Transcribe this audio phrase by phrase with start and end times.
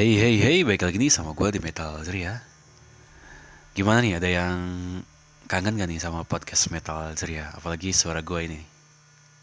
[0.00, 2.40] Hey hey hey, baik lagi nih sama gue di Metal Ceria.
[3.76, 4.56] Gimana nih, ada yang
[5.44, 7.52] kangen gak nih sama podcast Metal Ceria?
[7.52, 8.64] Apalagi suara gue ini.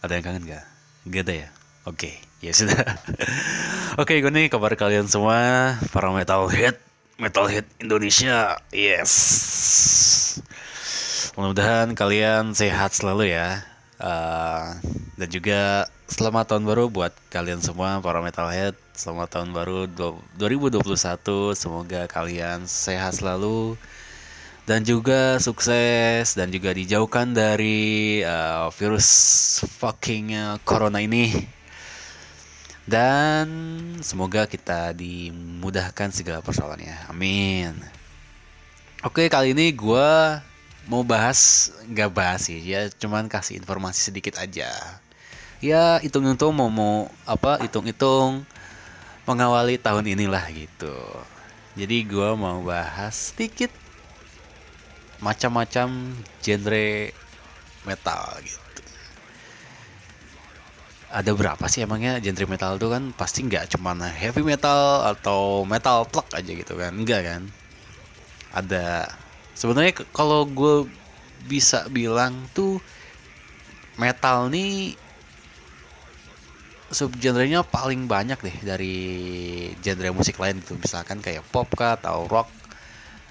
[0.01, 0.65] Ada yang kangen gak?
[1.13, 1.49] Gak ada ya?
[1.85, 2.73] Oke, ya sudah.
[4.01, 6.81] Oke, gue nih kabar kalian semua, para metalhead,
[7.21, 8.57] metalhead Indonesia.
[8.73, 9.13] Yes.
[11.37, 13.61] Mudah-mudahan kalian sehat selalu ya.
[14.01, 14.73] Uh,
[15.21, 18.86] dan juga selamat tahun baru buat kalian semua para metalhead.
[18.97, 19.85] Selamat tahun baru
[20.41, 20.81] 2021.
[21.53, 23.77] Semoga kalian sehat selalu
[24.65, 29.05] dan juga sukses dan juga dijauhkan dari uh, virus
[29.77, 31.29] fucking uh, corona ini.
[32.89, 33.45] Dan
[34.01, 36.97] semoga kita dimudahkan segala persoalannya.
[37.13, 37.77] Amin.
[39.05, 40.09] Oke, kali ini gue
[40.89, 44.71] mau bahas nggak bahas sih ya cuman kasih informasi sedikit aja
[45.59, 48.47] ya hitung-hitung mau mau apa hitung-hitung
[49.27, 50.95] mengawali tahun inilah gitu.
[51.77, 53.69] Jadi gue mau bahas sedikit
[55.21, 56.89] macam-macam genre
[57.85, 58.81] metal gitu.
[61.07, 63.03] Ada berapa sih emangnya genre metal itu kan?
[63.15, 66.91] Pasti nggak cuman heavy metal atau metal plug aja gitu kan?
[66.95, 67.41] Enggak kan?
[68.51, 69.07] Ada.
[69.55, 70.87] Sebenarnya kalau gue
[71.47, 72.81] bisa bilang tuh
[73.97, 74.97] metal nih
[76.87, 78.95] subgenrenya paling banyak deh dari
[79.83, 80.79] genre musik lain gitu.
[80.79, 82.47] Misalkan kayak pop kah atau rock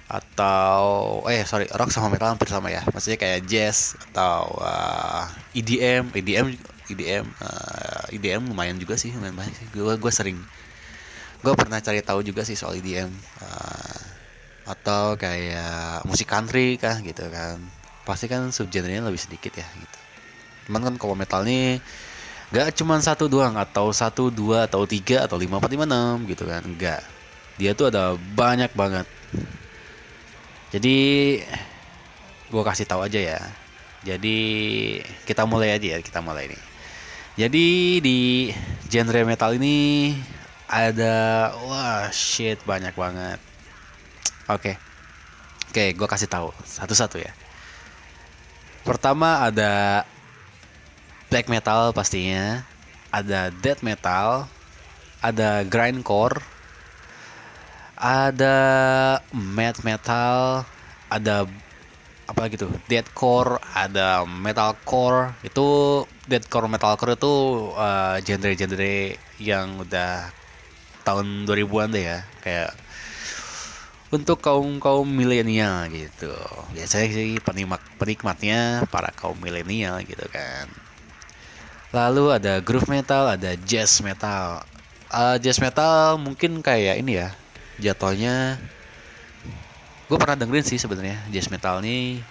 [0.06, 2.84] atau eh sorry rock sama metal hampir sama ya.
[2.86, 5.26] Maksudnya kayak jazz atau uh,
[5.56, 6.46] EDM EDM
[6.92, 9.66] EDM uh, EDM lumayan juga sih lumayan banyak sih.
[9.72, 10.38] Gue gue sering
[11.42, 13.10] gue pernah cari tahu juga sih soal EDM
[13.42, 14.00] uh,
[14.66, 17.58] atau kayak musik country kah gitu kan.
[18.06, 19.98] Pasti kan subgenrenya lebih sedikit ya gitu.
[20.70, 21.82] Cuman kan kalau metal nih
[22.54, 26.46] gak cuma satu doang atau satu dua atau tiga atau lima empat lima enam gitu
[26.46, 26.62] kan.
[26.62, 27.02] Enggak
[27.56, 29.06] dia tuh ada banyak banget.
[30.74, 30.96] Jadi
[32.46, 33.40] gue kasih tahu aja ya.
[34.06, 34.38] Jadi
[35.26, 36.76] kita mulai aja ya kita mulai nih
[37.36, 38.48] jadi di
[38.88, 40.08] genre metal ini
[40.64, 43.36] ada wah shit banyak banget.
[44.48, 44.80] Oke.
[45.68, 46.48] Oke, gue kasih tahu.
[46.64, 47.28] Satu-satu ya.
[48.88, 50.00] Pertama ada
[51.36, 52.64] black metal pastinya,
[53.12, 54.48] ada death metal,
[55.20, 56.40] ada grindcore,
[57.92, 58.56] ada
[59.36, 60.64] mad metal,
[61.12, 61.44] ada
[62.24, 62.72] apa lagi tuh?
[62.88, 65.36] Deathcore, ada metalcore.
[65.44, 67.34] Itu deathcore metalcore itu
[67.76, 70.32] uh, genre-genre yang udah
[71.04, 72.72] tahun 2000-an deh ya, kayak
[74.08, 76.32] untuk kaum kaum milenial gitu.
[76.72, 80.85] Biasanya sih penikmat penikmatnya para kaum milenial gitu kan
[81.94, 84.62] lalu ada groove metal ada jazz metal.
[85.06, 87.30] Uh, jazz metal mungkin kayak ini ya
[87.78, 88.58] jatuhnya
[90.06, 92.22] gue pernah dengerin sih sebenarnya jazz metal ini.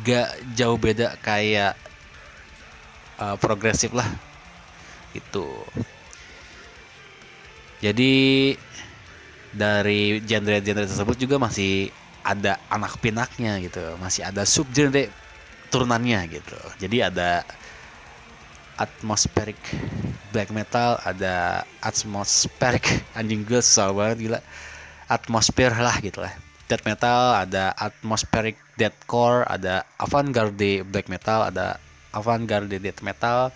[0.00, 1.76] Gak jauh beda kayak
[3.20, 4.08] uh, progresif lah
[5.12, 5.66] itu
[7.82, 8.12] jadi
[9.50, 11.90] dari genre-genre tersebut juga masih
[12.22, 15.10] ada anak pinaknya gitu masih ada subgenre
[15.70, 16.58] turunannya gitu.
[16.82, 17.46] Jadi ada
[18.80, 19.60] atmospheric
[20.32, 24.40] black metal ada atmospheric anjing gue susah banget gila.
[25.10, 26.32] Atmosfer lah gitu lah.
[26.70, 31.76] Death metal ada atmospheric deathcore ada avant-garde black metal ada
[32.14, 33.52] avant-garde death metal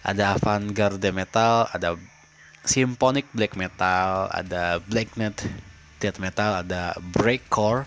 [0.00, 1.94] ada avant-garde metal ada
[2.66, 5.38] symphonic black metal, ada black net
[6.02, 7.86] death metal, ada breakcore,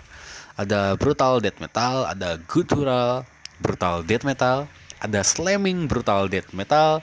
[0.56, 3.28] ada brutal death metal, ada guttural
[3.60, 4.66] brutal death metal,
[5.00, 7.00] ada slamming brutal death metal,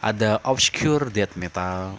[0.00, 1.98] ada obscure death metal,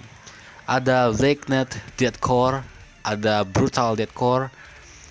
[0.67, 1.69] ada black net
[2.00, 2.63] deathcore,
[3.03, 4.47] ada brutal deathcore,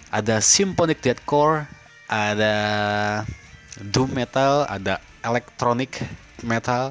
[0.09, 1.69] ada symphonic deathcore,
[2.09, 2.55] ada
[3.93, 6.01] doom metal, ada electronic
[6.43, 6.91] metal,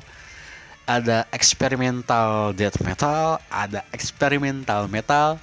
[0.86, 5.42] ada experimental death metal, ada experimental metal,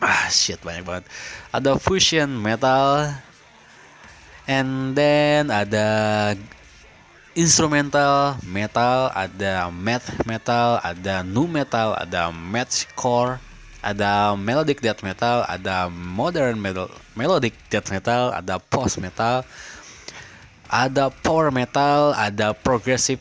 [0.00, 1.04] ah shit banyak banget,
[1.52, 3.08] ada fusion metal,
[4.48, 5.86] and then ada
[7.36, 13.36] instrumental metal, ada math metal, ada nu metal, ada mathcore,
[13.84, 19.44] ada melodic death metal, ada modern metal, melodic death metal, ada post metal,
[20.72, 23.20] ada power metal, ada progressive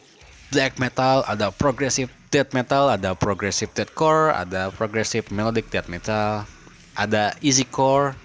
[0.49, 6.47] black metal, ada progressive death metal, ada progressive deathcore, ada progressive melodic death metal,
[6.95, 8.15] ada easy core,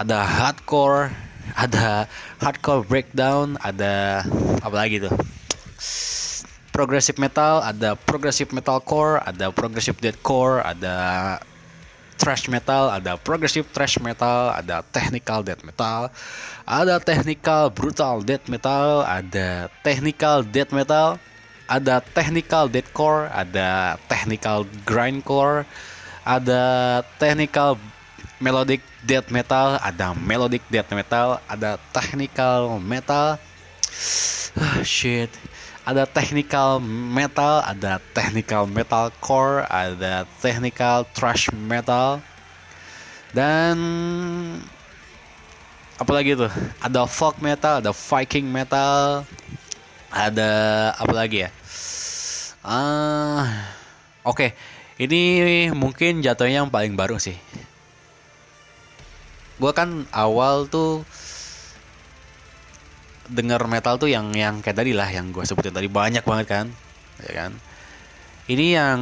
[0.00, 1.12] ada hardcore,
[1.52, 2.08] ada
[2.40, 4.24] hardcore breakdown, ada
[4.62, 5.14] apa lagi tuh?
[6.74, 10.94] Progressive metal, ada progressive metalcore, ada progressive deathcore, ada
[12.18, 16.10] thrash metal, ada progressive thrash metal, ada technical death metal,
[16.66, 21.18] ada technical brutal death metal, ada technical death metal,
[21.70, 25.66] ada technical deathcore, ada technical grindcore,
[26.26, 26.62] ada
[27.22, 27.78] technical
[28.42, 33.38] melodic death metal, ada melodic death metal, ada technical metal.
[34.58, 35.30] Ah, shit
[35.88, 42.20] ada technical metal, ada technical metalcore, ada technical thrash metal,
[43.32, 43.76] dan
[45.96, 46.52] apa lagi tuh?
[46.84, 49.24] Ada folk metal, ada Viking metal,
[50.12, 50.50] ada
[51.00, 51.50] apa lagi ya?
[52.60, 53.44] Ah, uh,
[54.28, 54.50] oke, okay.
[55.00, 57.40] ini mungkin jatuhnya yang paling baru sih.
[59.56, 61.00] Gue kan awal tuh
[63.28, 65.88] denger metal tuh yang yang kayak tadi lah yang gue sebutin tadi.
[65.88, 66.66] Banyak banget kan
[67.22, 67.52] ya kan?
[68.48, 69.00] Ini yang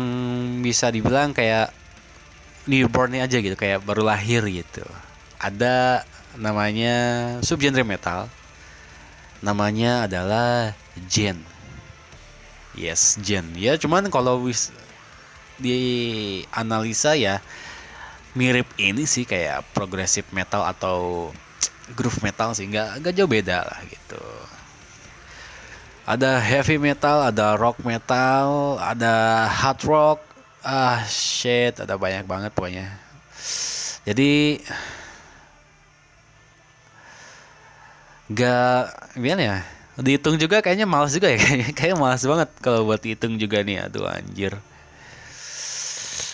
[0.60, 1.70] bisa dibilang kayak
[2.66, 4.82] newborn aja gitu kayak baru lahir gitu.
[5.38, 6.02] Ada
[6.36, 6.96] namanya
[7.46, 8.26] subgenre metal.
[9.40, 10.74] Namanya adalah
[11.06, 11.38] gen.
[12.74, 13.54] Yes gen.
[13.54, 14.74] Ya cuman kalau wis
[15.56, 17.40] di analisa ya
[18.36, 21.32] mirip ini sih kayak progressive metal atau
[21.94, 24.22] groove metal sih nggak nggak jauh beda lah gitu.
[26.06, 30.18] Ada heavy metal ada rock metal ada hard rock.
[30.66, 32.90] Ah shit ada banyak banget pokoknya.
[34.06, 34.62] Jadi
[38.30, 38.82] nggak
[39.14, 39.58] gimana ya?
[39.96, 43.86] Dihitung juga kayaknya males juga ya kayaknya kayak males banget kalau buat dihitung juga nih
[43.86, 44.58] aduh anjir.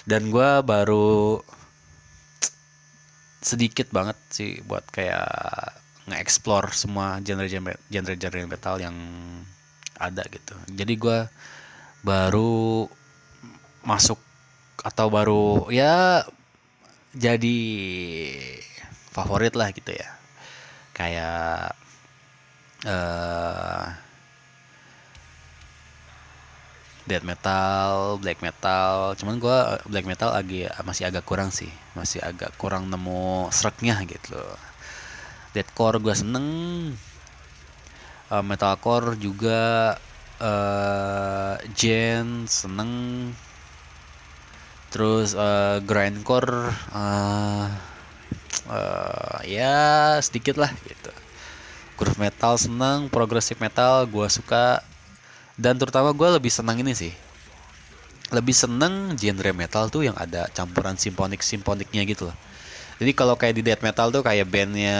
[0.02, 1.38] Dan gue baru
[3.42, 5.28] sedikit banget sih buat kayak
[6.10, 8.96] nge-explore semua genre-genre genre-genre metal yang
[9.98, 10.54] ada gitu.
[10.74, 11.18] Jadi gue
[12.02, 12.86] baru
[13.86, 14.18] masuk
[14.82, 16.26] atau baru ya
[17.14, 17.58] jadi
[19.14, 20.10] favorit lah gitu ya.
[20.96, 21.76] Kayak
[22.86, 24.01] uh,
[27.06, 29.18] death metal, black metal.
[29.18, 29.58] Cuman gue
[29.90, 34.38] black metal lagi masih agak kurang sih, masih agak kurang nemu sereknya gitu.
[35.52, 36.48] Deathcore gue seneng,
[38.32, 39.94] uh, metalcore juga,
[40.40, 42.92] uh, gen seneng.
[44.92, 47.66] Terus uh, grindcore, uh,
[48.68, 51.12] uh, ya sedikit lah gitu.
[51.96, 54.84] Groove metal seneng, progressive metal gue suka
[55.60, 57.12] dan terutama gue lebih senang ini sih.
[58.32, 62.36] Lebih seneng genre metal tuh yang ada campuran simfonik simfoniknya gitu loh.
[62.96, 64.96] Jadi kalau kayak di death metal tuh kayak bandnya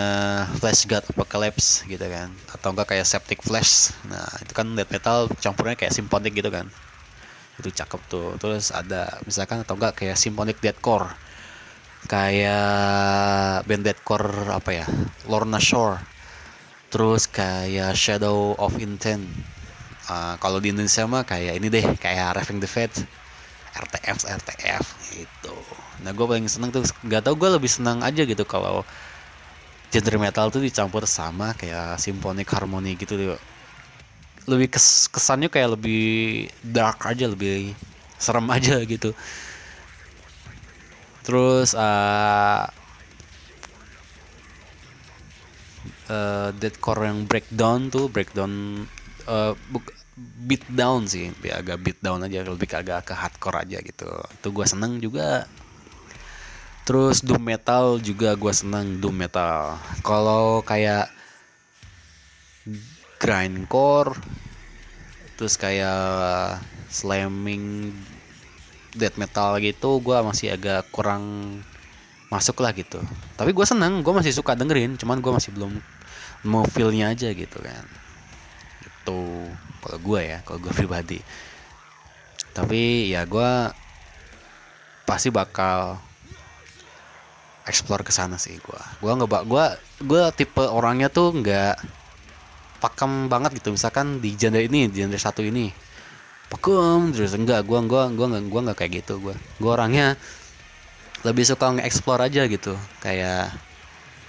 [0.58, 2.28] Flash God Apocalypse gitu kan.
[2.52, 3.96] Atau enggak kayak Septic Flash.
[4.10, 6.68] Nah itu kan death metal campurnya kayak simfonik gitu kan.
[7.56, 8.36] Itu cakep tuh.
[8.36, 11.08] Terus ada misalkan atau enggak kayak symphonic deathcore.
[12.10, 14.86] Kayak band deathcore apa ya?
[15.30, 16.02] Lorna Shore.
[16.92, 19.24] Terus kayak Shadow of Intent
[20.08, 23.04] uh, kalau di Indonesia mah kayak ini deh kayak Raving the Fate
[23.72, 24.84] RTF RTF
[25.16, 25.56] gitu.
[26.04, 28.84] Nah gue paling seneng tuh nggak tau gue lebih senang aja gitu kalau
[29.92, 33.36] genre metal tuh dicampur sama kayak symphonic harmony gitu tuh
[34.48, 37.76] lebih kes kesannya kayak lebih dark aja lebih
[38.18, 39.14] serem aja gitu.
[41.22, 42.66] Terus uh,
[46.10, 48.84] uh, deadcore yang breakdown tuh breakdown
[49.26, 49.54] uh,
[50.16, 51.32] beat down sih.
[51.50, 54.08] Agak beat down aja lebih ke agak ke hardcore aja gitu.
[54.08, 55.48] Itu gue seneng juga.
[56.82, 59.78] Terus doom metal juga gue seneng doom metal.
[60.02, 61.14] Kalau kayak
[63.22, 64.18] grindcore
[65.38, 67.90] terus kayak slamming
[68.92, 71.24] death metal gitu gue masih agak kurang
[72.28, 72.98] masuk lah gitu.
[73.38, 75.78] Tapi gue seneng gue masih suka dengerin cuman gue masih belum
[76.46, 77.86] mau feelnya aja gitu kan
[79.02, 81.18] gitu kalau gue ya kalau gue pribadi.
[82.54, 83.50] Tapi ya gue
[85.02, 85.98] pasti bakal
[87.66, 89.64] explore ke sana sih gue gue nggak gue
[90.06, 91.74] gue tipe orangnya tuh nggak
[92.78, 93.74] pakem banget gitu.
[93.74, 95.74] Misalkan di genre ini genre satu ini.
[96.46, 100.14] Pakem terus enggak gue gue gue nggak gue nggak kayak gitu gue gue orangnya
[101.26, 102.78] lebih suka nge-explore aja gitu.
[103.02, 103.50] Kayak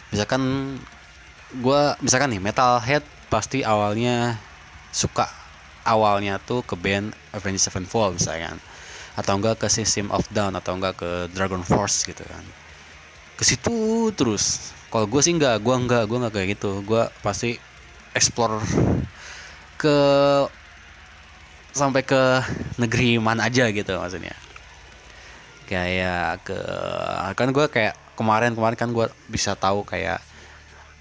[0.09, 0.41] misalkan
[1.53, 4.37] gue misalkan nih metalhead pasti awalnya
[4.93, 5.25] suka
[5.83, 8.61] awalnya tuh ke band Avenged Sevenfold misalkan
[9.13, 12.45] atau enggak ke System of Down atau enggak ke Dragon Force gitu kan.
[13.37, 14.73] Ke situ terus.
[14.89, 16.81] Kalau gue sih enggak gue enggak gue enggak kayak gitu.
[16.85, 17.57] Gue pasti
[18.13, 18.61] explore
[19.77, 19.97] ke
[21.73, 22.21] sampai ke
[22.77, 24.33] negeri mana aja gitu maksudnya.
[25.69, 26.57] Kayak ke
[27.37, 30.21] kan gue kayak kemarin kemarin kan gue bisa tahu kayak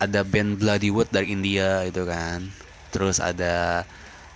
[0.00, 2.44] ada band Bloodywood dari India itu kan
[2.92, 3.88] terus ada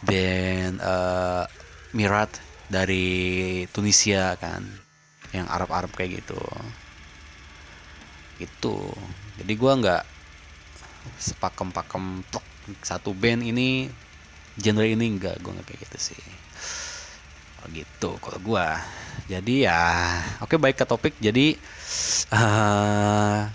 [0.02, 1.44] band uh,
[1.92, 4.64] Mirat dari Tunisia kan
[5.30, 6.40] yang Arab-Arab kayak gitu.
[8.40, 8.76] Gitu.
[9.40, 10.04] Jadi gue nggak
[11.16, 12.26] sepakem-pakem
[12.82, 13.86] satu band ini
[14.58, 16.22] genre ini enggak gue nggak kayak gitu sih.
[17.62, 18.66] Oh, gitu kalau gue
[19.26, 19.82] jadi ya
[20.44, 21.14] oke okay, baik ke topik.
[21.22, 21.56] Jadi
[22.34, 23.46] uh,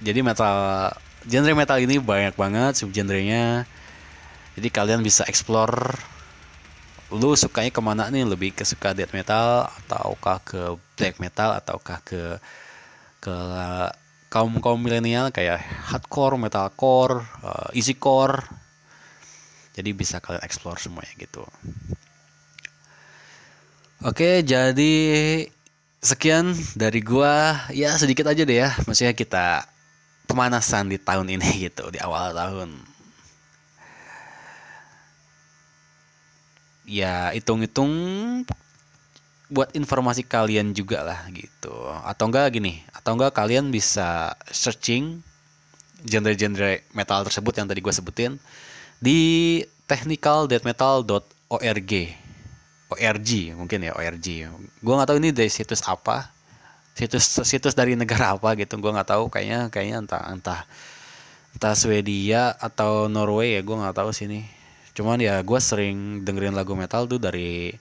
[0.00, 0.56] jadi metal
[1.26, 3.66] genre metal ini banyak banget subgenrenya
[4.56, 5.96] jadi kalian bisa explore
[7.12, 10.60] lu sukanya ke mana nih lebih ke suka death metal ataukah ke
[10.96, 12.40] black metal ataukah ke
[13.20, 13.36] ke
[14.32, 15.60] kaum kaum milenial kayak
[15.92, 18.40] hardcore, metalcore, uh, easycore.
[19.76, 21.44] Jadi bisa kalian explore semuanya gitu.
[24.02, 24.94] Oke, jadi
[26.00, 27.68] sekian dari gua.
[27.76, 28.72] Ya sedikit aja deh ya.
[28.88, 29.68] Maksudnya kita
[30.24, 32.91] pemanasan di tahun ini gitu, di awal tahun.
[36.86, 37.92] Ya hitung-hitung
[39.52, 41.72] buat informasi kalian juga lah gitu.
[42.08, 45.20] Atau enggak gini atau enggak kalian bisa searching
[46.02, 48.40] genre-genre metal tersebut yang tadi gue sebutin
[48.98, 51.92] di technicaldeathmetal.org
[52.92, 53.30] org.
[53.56, 54.26] Mungkin ya org
[54.82, 56.32] gue nggak tahu ini dari situs apa
[56.92, 58.80] situs situs dari negara apa gitu.
[58.80, 60.60] Gue nggak tahu kayaknya kayaknya entah entah
[61.52, 64.61] entah Swedia atau Norway ya gue nggak tahu sini
[64.92, 67.72] cuman ya gue sering dengerin lagu metal tuh dari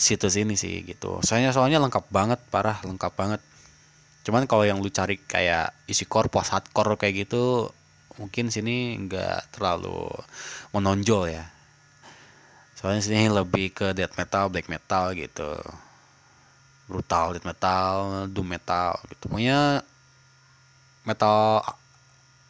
[0.00, 1.20] situs ini sih gitu.
[1.20, 3.40] Soalnya soalnya lengkap banget parah lengkap banget.
[4.24, 7.68] Cuman kalau yang lu cari kayak isi core post hardcore kayak gitu
[8.20, 10.08] mungkin sini nggak terlalu
[10.72, 11.44] menonjol ya.
[12.76, 15.52] Soalnya sini lebih ke death metal black metal gitu.
[16.88, 19.28] Brutal death metal doom metal gitu.
[19.28, 19.84] Pokoknya
[21.04, 21.64] metal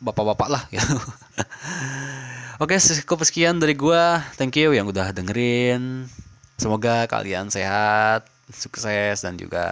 [0.00, 0.97] bapak-bapak lah gitu
[2.60, 4.20] Oke, cukup sekian dari gua.
[4.36, 6.04] Thank you yang udah dengerin.
[6.60, 9.64] Semoga kalian sehat, sukses dan juga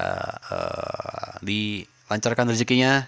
[0.49, 3.04] uh, dilancarkan rezekinya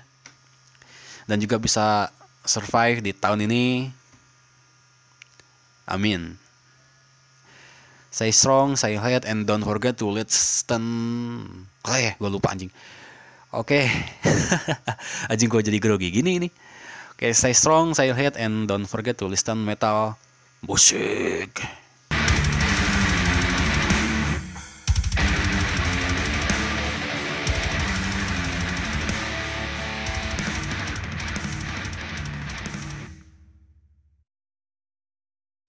[1.25, 2.13] dan juga bisa
[2.45, 3.89] survive di tahun ini.
[5.89, 6.37] Amin.
[8.13, 10.85] Stay strong, stay healthy, and don't forget to listen.
[11.89, 12.69] Oh ya, gue lupa anjing.
[13.57, 13.89] Oke, okay.
[15.33, 16.49] anjing gue jadi grogi gini ini.
[17.21, 20.17] Okay, stay strong, stay healthy, and don't forget to listen metal
[20.65, 21.61] music.